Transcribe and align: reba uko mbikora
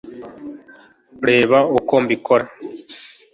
reba 1.27 1.57
uko 1.77 1.93
mbikora 2.03 2.45